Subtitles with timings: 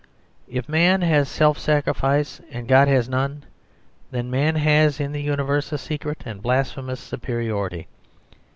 [0.47, 3.43] If man has self sacrifice and God has none,
[4.09, 7.87] then man has in the Universe a secret and blasphemous superiority.